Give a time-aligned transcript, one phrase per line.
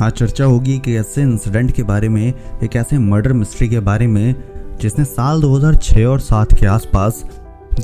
[0.00, 4.06] आज चर्चा होगी कि ऐसे इंसिडेंट के बारे में, एक ऐसे मर्डर मिस्ट्री के बारे
[4.06, 4.34] में,
[4.80, 7.22] जिसने साल 2006 और 7 के आसपास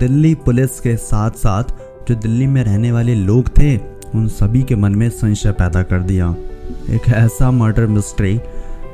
[0.01, 1.65] दिल्ली पुलिस के साथ साथ
[2.09, 3.77] जो दिल्ली में रहने वाले लोग थे,
[4.15, 6.35] उन सभी के मन में संशय पैदा कर दिया।
[6.91, 8.41] एक ऐसा मर्डर मिस्ट्री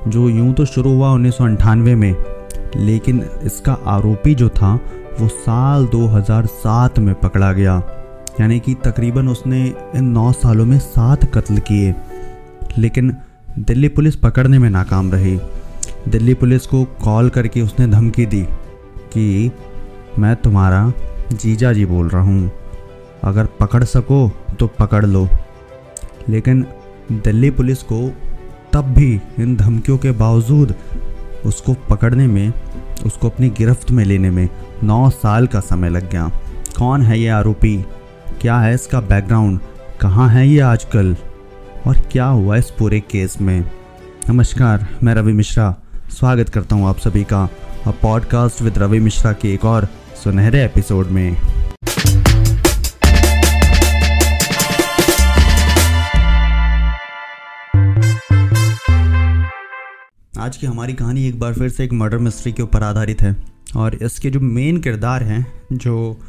[0.08, 2.14] जो यूँ तो शुरू हुआ उन्नीस में,
[2.76, 4.74] लेकिन इसका आरोपी जो था,
[5.20, 7.82] वो साल 2007 में पकड़ा गया।
[8.40, 11.94] यानी कि तकरीबन उसने इन नौ सालों में सात कत्ल किए।
[12.78, 13.16] लेकिन
[13.58, 15.38] दिल्ली पुलिस पकड़ने में नाकाम रही।
[16.08, 18.42] दिल्ली पुलिस को कॉल करके उसने धमकी दी
[19.12, 19.50] कि
[20.18, 20.92] मैं तुम्हारा
[21.32, 22.50] जीजा जी बोल रहा हूँ।
[23.24, 24.28] अगर पकड़ सको
[24.60, 25.28] तो पकड़ लो।
[26.28, 26.66] लेकिन
[27.12, 28.12] दिल्ली पुलिस को
[28.72, 30.74] तब भी इन धमकियों के बावजूद
[31.46, 32.52] उसको पकड़ने में,
[33.06, 34.48] उसको अपनी गिरफ्त में लेने में
[34.82, 36.30] नौ साल का समय लग गया।
[36.78, 37.76] कौन है ये आरोपी?
[38.40, 39.60] क्या है इसका बैकग्राउंड
[40.00, 41.16] कहाँ है ये आजकल?
[41.86, 43.70] और क्या हुआ इस पूरे केस में?
[44.28, 45.74] नमस्कार, मैं रवि मिश्रा।
[46.10, 47.44] स्वागत करता हूँ आप सभी का
[48.02, 49.88] पॉडकास्ट विद रवि मिश्रा के एक और
[50.24, 51.36] सुनहरे एपिसोड में।
[60.38, 63.36] आज की हमारी कहानी एक बार फिर से एक मर्डर मिस्ट्री के ऊपर आधारित है
[63.76, 66.20] और इसके जो मेन किरदार हैं, जो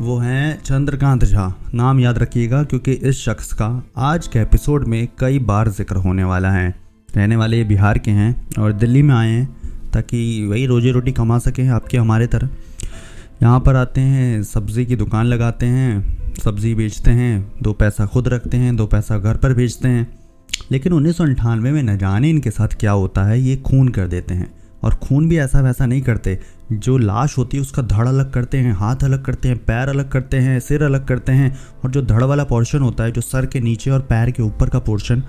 [0.00, 5.08] वो हैं चंद्रकांत झा। नाम याद रखिएगा, क्योंकि इस शख्स का आज के एपिसोड में
[5.18, 6.74] कई बार ज़िक्र होने वाला है।
[7.16, 9.56] रहने वाले ये बिहार के हैं और दिल्ली में आए हैं,
[9.90, 12.48] ताकि वही रोजी रोटी कमा सकें आपके हमारे तरह।
[13.42, 18.28] यहाँ पर आते हैं, सब्ज़ी की दुकान लगाते हैं, सब्ज़ी बेचते हैं, दो पैसा खुद
[18.28, 20.18] रखते हैं, दो पैसा घर पर भेजते हैं।
[20.70, 24.54] लेकिन उन्नीस में न जाने इनके साथ क्या होता है, ये खून कर देते हैं।
[24.82, 26.40] और खून भी ऐसा वैसा नहीं करते
[26.78, 30.08] जो लाश होती है, उसका धड़ अलग करते हैं, हाथ अलग करते हैं, पैर अलग
[30.08, 33.46] करते हैं, सिर अलग करते हैं, और जो धड़ वाला पोर्शन होता है, जो सर
[33.46, 35.22] के नीचे और पैर के ऊपर का पोर्शन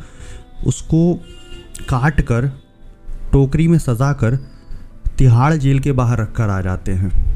[0.68, 1.14] उसको
[1.90, 2.48] काट कर,
[3.32, 4.36] टोकरी में सजा कर,
[5.18, 7.34] तिहाड़ जेल के बाहर रख कर आ जाते हैं।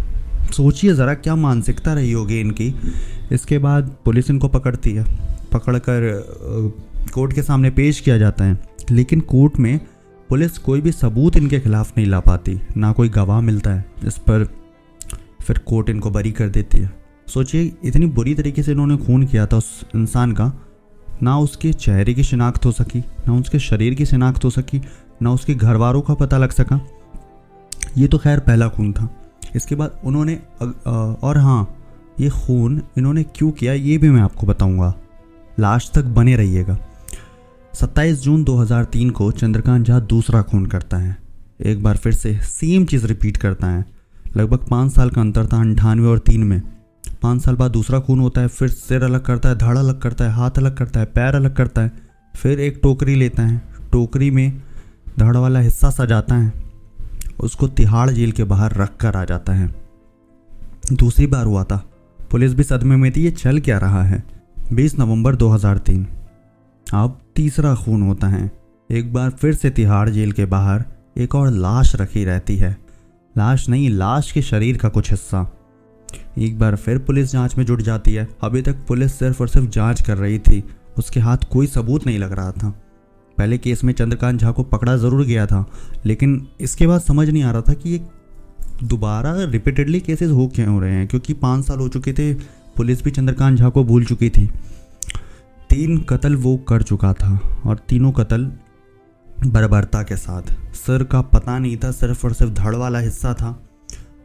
[0.52, 2.76] सोचिए ज़रा, क्या मानसिकता रही होगी इनकी।
[3.32, 5.04] इसके बाद पुलिस इनको पकड़ती है।
[5.54, 6.24] पकड़ कर
[7.14, 8.58] कोर्ट के सामने पेश किया जाता है।
[8.92, 9.80] लेकिन कोर्ट में
[10.30, 14.18] पुलिस कोई भी सबूत इनके खिलाफ नहीं ला पाती, ना कोई गवाह मिलता है, इस
[14.20, 14.44] पर
[15.42, 16.92] फिर कोर्ट इनको बरी कर देती है।
[17.28, 20.52] सोचिए, इतनी बुरी तरीके से इन्होंने खून किया था उस इंसान का,
[21.24, 24.82] ना उसके चेहरे की शिनाख्त हो सकी, ना उसके शरीर की शिनाख्त हो सकी,
[25.22, 26.80] ना उसके घर वालों का पता लग सका।
[27.98, 29.10] ये तो खैर पहला खून था।
[29.56, 31.76] इसके बाद उन्होंने और हाँ
[32.20, 34.94] ये खून इन्होंने क्यों किया, ये भी मैं आपको बताऊँगा।
[35.58, 36.78] लास्ट तक बने रहिएगा।
[37.80, 41.18] 27 जून 2003 को चंद्रकांत झा दूसरा खून करता है।
[41.62, 43.86] एक बार फिर से सेम चीज़ रिपीट करता है।
[44.38, 46.62] लगभग पाँच साल का अंतर था अंठानवे और तीन में।
[47.22, 50.26] पाँच साल बाद दूसरा खून होता है, फिर सिर अलग करता है, धड़ अलग करता
[50.26, 51.92] है, हाथ अलग करता है, पैर अलग करता है,
[52.36, 53.62] फिर एक टोकरी लेता है।
[53.92, 54.62] टोकरी में
[55.20, 56.54] धड़ वाला हिस्सा सजाता है।
[57.40, 59.76] उसको तिहाड़ जेल के बाहर रख कर आ जाता है।
[60.94, 61.90] दूसरी बार हुआ था।
[62.32, 64.24] पुलिस भी सदमे में थी, ये चल क्या रहा है?
[64.74, 66.08] 20 नवंबर 2003
[66.94, 68.52] अब तीसरा खून होता है।
[68.90, 70.84] एक बार फिर से तिहाड़ जेल के बाहर
[71.18, 72.72] एक और लाश रखी रहती है।
[73.36, 75.46] लाश नहीं, लाश के शरीर का कुछ हिस्सा।
[76.38, 79.68] एक बार फिर पुलिस जाँच में जुट जाती है। अभी तक पुलिस सिर्फ़ और सिर्फ़
[79.68, 80.64] जाँच कर रही थी।
[80.98, 82.70] उसके हाथ कोई सबूत नहीं लग रहा था।
[83.38, 85.66] पहले केस में चंद्रकांत झा को पकड़ा ज़रूर गया था,
[86.06, 88.02] लेकिन इसके बाद समझ नहीं आ रहा था कि ये
[88.84, 92.34] दोबारा रिपीटेडली केसेस हो क्यों रहे हैं, क्योंकि पाँच साल हो चुके थे,
[92.78, 94.50] पुलिस भी चंद्रकांत झा को भूल चुकी थी।
[95.70, 98.52] तीन कत्ल वो कर चुका था और तीनों कत्ल
[99.48, 100.42] बर्बरता के साथ।
[100.76, 103.64] सर का पता नहीं था, सिर्फ़ और सिर्फ़ धड़ वाला हिस्सा था।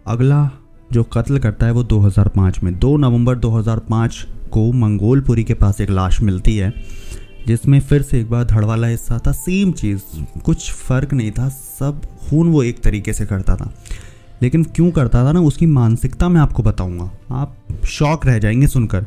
[0.06, 0.50] अगला
[0.92, 5.90] जो कत्ल करता है वो 2005 में। 2 नवंबर 2005 को मंगोलपुरी के पास एक
[5.90, 6.74] लाश मिलती है,
[7.46, 10.00] जिसमें फिर से एक बार धड़ वाला हिस्सा था। सेम चीज़,
[10.44, 13.74] कुछ फ़र्क नहीं था, सब खून वो एक तरीके से करता था।
[14.42, 19.06] लेकिन क्यों करता था ना, उसकी मानसिकता मैं आपको बताऊँगा। आप शौक रह जाएँगे सुनकर।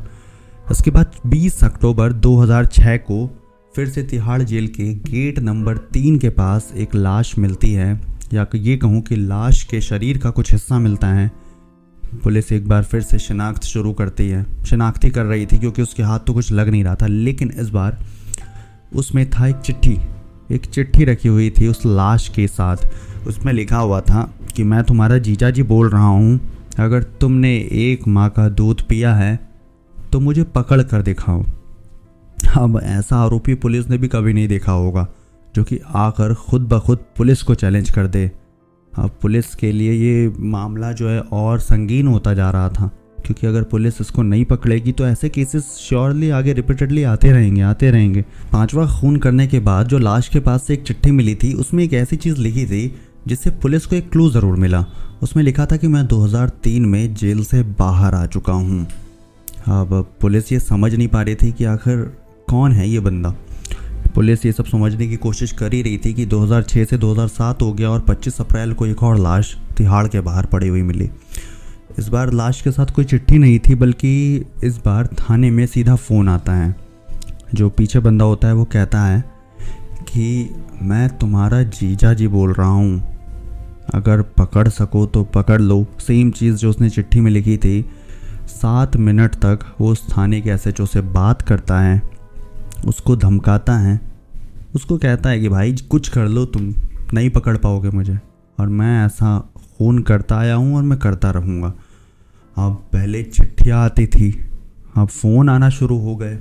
[0.72, 3.26] उसके बाद 20 अक्टूबर 2006 को
[3.74, 7.94] फिर से तिहाड़ जेल के गेट नंबर तीन के पास एक लाश मिलती है।
[8.34, 11.32] या ये कहूँ कि लाश के शरीर का कुछ हिस्सा मिलता है।
[12.24, 16.04] पुलिस एक बार फिर से शिनाख्त शुरू करती है। शिनाख्ती कर रही थी क्योंकि उसके
[16.04, 17.98] हाथ तो कुछ लग नहीं रहा था, लेकिन इस बार
[18.96, 19.98] उसमें था एक चिट्ठी।
[20.52, 24.84] एक चिट्ठी रखी हुई थी उस लाश के साथ। उसमें लिखा हुआ था कि मैं
[24.84, 26.40] तुम्हारा जीजा जी बोल रहा हूँ,
[26.80, 29.40] अगर तुमने एक माँ का दूध पिया है
[30.16, 31.42] तो मुझे पकड़ कर दिखाओ।
[32.58, 35.08] अब ऐसा आरोपी पुलिस ने भी कभी नहीं देखा होगा,
[35.56, 38.32] जो कि आकर खुद ब खुद पुलिस को चैलेंज कर दे।
[38.94, 42.88] अब पुलिस के लिए ये मामला जो है और संगीन होता जा रहा था,
[43.26, 47.92] क्योंकि अगर पुलिस इसको नहीं पकड़ेगी तो ऐसे केसेस श्योरली आगे रिपीटेडली आते रहेंगे आते
[47.92, 51.54] रहेंगे। पांचवा खून करने के बाद जो लाश के पास से एक चिट्ठी मिली थी,
[51.54, 52.94] उसमें एक ऐसी चीज़ लिखी थी,
[53.28, 54.86] जिससे पुलिस को एक क्लू ज़रूर मिला।
[55.24, 58.88] उसमें लिखा था कि मैं 2003 में जेल से बाहर आ चुका हूँ।
[59.68, 62.18] अब पुलिस ये समझ नहीं पा रही थी कि आखिर
[62.50, 63.36] कौन है ये बंदा।
[64.16, 67.74] पुलिस ये सब समझने की कोशिश कर ही रही थी कि 2006 से 2007 हो
[67.74, 71.10] गया और 25 अप्रैल को एक और लाश तिहाड़ के बाहर पड़ी हुई मिली।
[72.00, 75.96] इस बार लाश के साथ कोई चिट्ठी नहीं थी, बल्कि इस बार थाने में सीधा
[75.96, 76.76] फ़ोन आता है।
[77.54, 79.24] जो पीछे बंदा होता है वो कहता है
[80.02, 80.50] कि,
[80.82, 83.04] मैं तुम्हारा जीजा जी बोल रहा हूँ।
[83.94, 87.86] अगर पकड़ सको तो पकड़ लो। सेम चीज़ जो उसने चिट्ठी में लिखी थी
[88.48, 92.02] सात मिनट तक वो उस थाने के एस से बात करता है,
[92.88, 94.00] उसको धमकाता है,
[94.76, 96.74] उसको कहता है कि भाई कुछ कर लो तुम,
[97.14, 98.18] नहीं पकड़ पाओगे मुझे।
[98.58, 99.38] और मैं ऐसा
[99.78, 101.74] खून करता आया हूँ और मैं करता रहूँगा।
[102.58, 104.32] अब पहले चिट्ठियाँ आती थी,
[104.96, 106.38] अब फ़ोन आना शुरू हो गए।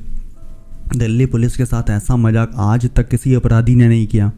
[0.96, 4.30] दिल्ली पुलिस के साथ ऐसा मज़ाक आज तक किसी अपराधी ने नहीं किया।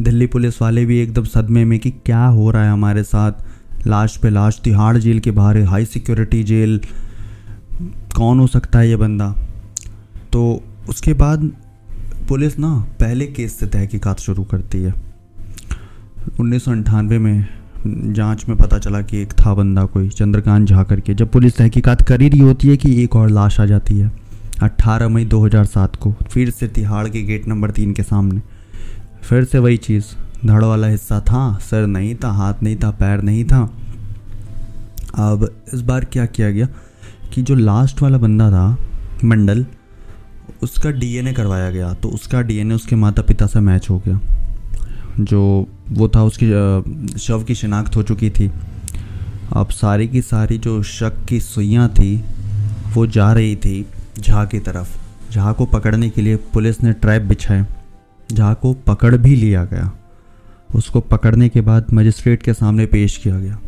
[0.00, 3.32] दिल्ली पुलिस वाले भी एकदम सदमे में कि क्या हो रहा है हमारे साथ?
[3.86, 6.80] लाश पे लाश, तिहाड़ जेल के बाहर है, हाई सिक्योरिटी जेल।
[8.16, 9.36] कौन हो सकता है ये बंदा?
[10.32, 11.50] तो उसके बाद
[12.28, 14.94] पुलिस ना पहले केस से तहकीकात शुरू करती है।
[16.40, 17.46] उन्नीस सौ अठानवे में
[17.86, 22.02] जाँच में पता चला कि एक था बंदा कोई, चंद्रकांत झा करके। जब पुलिस तहकीकात
[22.02, 24.12] कर ही रही होती है कि एक और लाश आ जाती है
[24.62, 28.42] 18 मई 2007 को। फिर से तिहाड़ के गेट नंबर तीन के सामने।
[29.22, 30.04] फिर से वही चीज़।
[30.44, 33.72] धड़ वाला हिस्सा था, सर नहीं था, हाथ नहीं था, पैर नहीं था।
[35.14, 36.68] अब इस बार क्या किया गया
[37.34, 38.76] कि जो लास्ट वाला बंदा था,
[39.24, 39.66] मंडल,
[40.62, 44.20] उसका डीएनए करवाया गया। तो उसका डीएनए उसके माता पिता से मैच हो गया।
[45.20, 46.50] जो वो था, उसकी
[47.18, 48.50] शव की शिनाख्त हो चुकी थी।
[49.52, 52.24] अब सारी की सारी जो शक की सुइयाँ थी,
[52.94, 53.86] वो जा रही थी
[54.20, 54.98] झा की तरफ़।
[55.32, 57.66] झा को पकड़ने के लिए पुलिस ने ट्रैप बिछाए।
[58.32, 59.92] झा को पकड़ भी लिया गया।
[60.76, 63.58] उसको पकड़ने के बाद मजिस्ट्रेट के सामने पेश किया गया।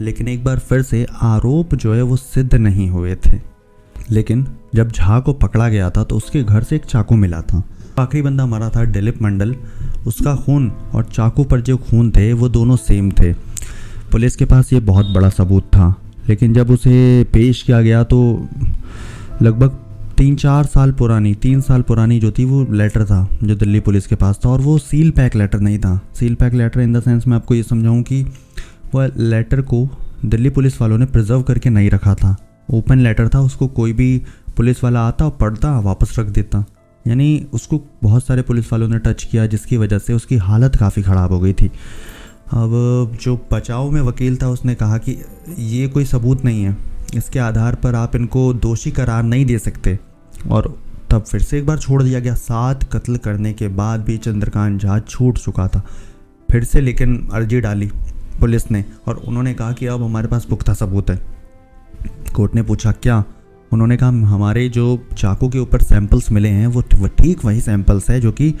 [0.00, 3.40] लेकिन एक बार फिर से आरोप जो है वो सिद्ध नहीं हुए थे।
[4.10, 7.62] लेकिन जब झा को पकड़ा गया था तो उसके घर से एक चाकू मिला था।
[7.98, 9.56] आखिरी बंदा मरा था, दिलीप मंडल।
[10.06, 13.32] उसका खून और चाकू पर जो खून थे, वो दोनों सेम थे।
[14.12, 15.94] पुलिस के पास ये बहुत बड़ा सबूत था।
[16.28, 18.46] लेकिन जब उसे पेश किया गया तो
[19.42, 19.78] लगभग
[20.18, 24.06] तीन चार साल पुरानी, तीन साल पुरानी जो थी वो लेटर था, जो दिल्ली पुलिस
[24.06, 27.00] के पास था और वो सील पैक लेटर नहीं था। Seal pack letter in the
[27.00, 28.22] sense मैं आपको ये समझाऊँ कि
[28.94, 29.88] वह लेटर को
[30.24, 32.36] दिल्ली पुलिस वालों ने प्रिजर्व करके नहीं रखा था।
[32.70, 34.22] ओपन लेटर था, उसको कोई भी
[34.56, 36.64] पुलिस वाला आता और पढ़ता, वापस रख देता।
[37.06, 41.02] यानी उसको बहुत सारे पुलिस वालों ने टच किया जिसकी वजह से उसकी हालत काफ़ी
[41.02, 41.70] ख़राब हो गई थी।
[42.52, 45.18] अब जो बचाव में वकील था, उसने कहा कि
[45.58, 46.76] ये कोई सबूत नहीं है।
[47.14, 49.98] इसके आधार पर आप इनको दोषी करार नहीं दे सकते।
[50.50, 50.74] और
[51.10, 54.80] तब फिर से एक बार छोड़ दिया गया। सात कत्ल करने के बाद भी चंद्रकांत
[54.80, 55.82] झा छूट चुका था।
[56.50, 57.90] फिर से लेकिन अर्जी डाली
[58.40, 61.20] पुलिस ने और उन्होंने कहा कि अब हमारे पास पुख्ता सबूत है।
[62.34, 63.22] कोर्ट ने पूछा, क्या?
[63.72, 68.20] उन्होंने कहा, हमारे जो चाकू के ऊपर सैंपल्स मिले हैं, वो ठीक वही सैंपल्स है
[68.20, 68.54] जो कि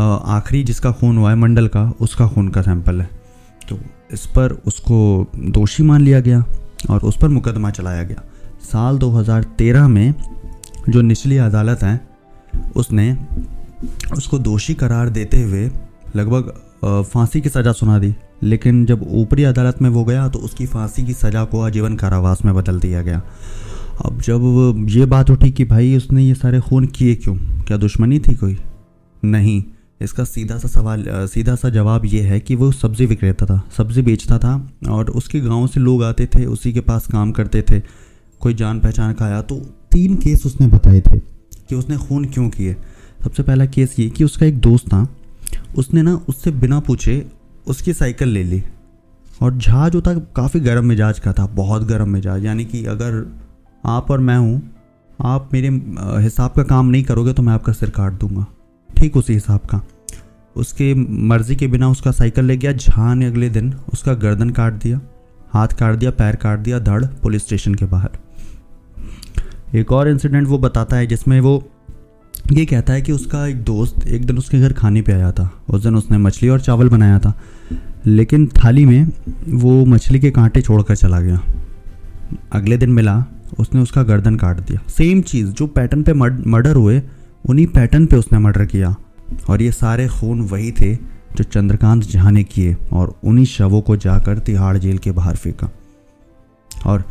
[0.00, 3.08] आखिरी जिसका खून हुआ है मंडल का, उसका खून का सैंपल है।
[3.68, 3.78] तो
[4.12, 6.44] इस पर उसको दोषी मान लिया गया
[6.90, 8.22] और उस पर मुकदमा चलाया गया।
[8.62, 10.14] साल 2013 में
[10.88, 12.00] जो निचली अदालत है,
[12.76, 13.16] उसने
[14.12, 15.68] उसको दोषी करार देते हुए
[16.16, 16.52] लगभग
[17.04, 21.04] फांसी की सज़ा सुना दी। लेकिन जब ऊपरी अदालत में वो गया तो उसकी फांसी
[21.06, 23.22] की सज़ा को आजीवन कारावास में बदल दिया गया।
[24.04, 27.36] अब जब ये बात उठी कि भाई उसने ये सारे खून किए क्यों?
[27.62, 28.56] क्या दुश्मनी थी कोई?
[29.22, 29.62] नहीं।
[30.00, 34.02] इसका सीधा सा सवाल सीधा सा जवाब ये है कि वो सब्ज़ी विक्रेता था, सब्ज़ी
[34.02, 37.80] बेचता था, और उसके गाँव से लोग आते थे, उसी के पास काम करते थे।
[38.40, 39.56] कोई जान पहचान का आया तो
[39.92, 42.76] तीन केस उसने बताए थे कि उसने खून क्यों किए।
[43.24, 45.06] सबसे पहला केस ये कि उसका एक दोस्त था,
[45.76, 47.24] उसने ना उससे बिना पूछे
[47.66, 48.62] उसकी साइकिल ले ली।
[49.42, 53.24] और झा जो था काफ़ी गर्म मिजाज का था, बहुत गर्म मिजाज। यानी कि अगर
[53.84, 54.62] आप और मैं हूँ,
[55.18, 55.68] आप मेरे
[56.22, 58.46] हिसाब का काम नहीं करोगे तो मैं आपका सिर काट दूँगा।
[58.90, 59.80] ठीक उसी हिसाब का।
[60.56, 64.72] उसके मर्ज़ी के बिना उसका साइकिल ले गया झा ने अगले दिन उसका गर्दन काट
[64.74, 65.00] दिया,
[65.50, 68.18] हाथ काट दिया, पैर काट दिया धड़ पुलिस स्टेशन के बाहर।
[69.74, 71.62] एक और इंसिडेंट वो बताता है, जिसमें वो
[72.52, 75.50] ये कहता है कि उसका एक दोस्त एक दिन उसके घर खाने पे आया था।
[75.70, 77.32] उस दिन उसने मछली और चावल बनाया था,
[78.06, 79.12] लेकिन थाली में
[79.48, 81.40] वो मछली के कांटे छोड़कर चला गया।
[82.52, 83.24] अगले दिन मिला,
[83.58, 87.02] उसने उसका गर्दन काट दिया। सेम चीज़, जो पैटर्न पे मर्डर हुए,
[87.44, 88.94] उन्हीं पैटर्न पे उसने मर्डर किया।
[89.50, 90.94] और ये सारे खून वही थे,
[91.36, 95.70] जो चंद्रकांत जहाँ ने किए, और उन्हीं शवों को जाकर तिहाड़ जेल के बाहर फेंका।
[96.86, 97.04] और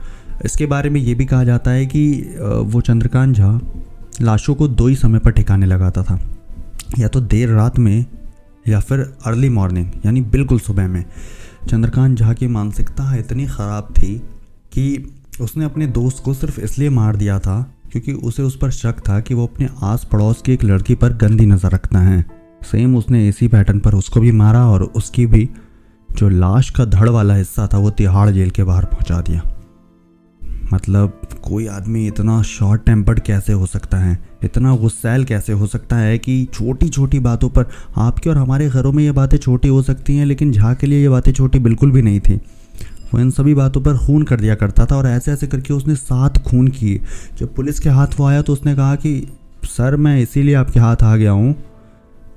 [0.45, 3.59] इसके बारे में ये भी कहा जाता है कि वो चंद्रकांत झा
[4.21, 6.19] लाशों को दो ही समय पर ठिकाने लगाता था।
[6.99, 8.05] या तो देर रात में
[8.65, 11.03] या फिर अर्ली मॉर्निंग, यानी बिल्कुल सुबह में।
[11.69, 14.15] चंद्रकांत झा की मानसिकता इतनी ख़राब थी
[14.71, 17.59] कि उसने अपने दोस्त को सिर्फ़ इसलिए मार दिया था
[17.91, 21.13] क्योंकि उसे उस पर शक था कि वो अपने आस पड़ोस की एक लड़की पर
[21.15, 22.21] गंदी नज़र रखता है।
[22.63, 25.49] सेम उसने इसी पैटर्न पर उसको भी मारा और उसकी भी
[26.09, 29.41] जो लाश का धड़ वाला हिस्सा था, वो तिहाड़ जेल के बाहर पहुँचा दिया।
[30.73, 34.17] मतलब कोई आदमी इतना शॉर्ट टेम्पर्ड कैसे हो सकता है?
[34.43, 37.65] इतना गुस्सैल कैसे हो सकता है कि छोटी छोटी बातों पर
[37.97, 41.01] आपके और हमारे घरों में ये बातें छोटी हो सकती हैं, लेकिन झा के लिए
[41.01, 42.35] ये बातें छोटी बिल्कुल भी नहीं थी।
[43.13, 45.95] वो इन सभी बातों पर खून कर दिया करता था और ऐसे ऐसे करके उसने
[45.95, 47.01] सात खून किए।
[47.37, 49.27] जब पुलिस के हाथ वो आया तो उसने कहा कि,
[49.63, 51.53] सर, मैं इसीलिए आपके हाथ आ गया हूँ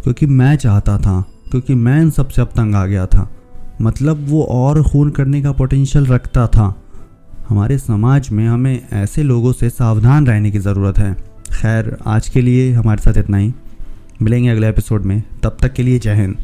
[0.03, 1.21] क्योंकि मैं चाहता था,
[1.51, 3.29] क्योंकि मैं इन सबसे अब तंग आ गया था।
[3.83, 6.75] मतलब वो और खून करने का पोटेंशियल रखता था।
[7.51, 11.15] हमारे समाज में हमें ऐसे लोगों से सावधान रहने की ज़रूरत है।
[11.53, 13.53] खैर, आज के लिए हमारे साथ इतना ही।
[14.23, 16.37] मिलेंगे अगले एपिसोड में। तब तक के लिए जय हिंद।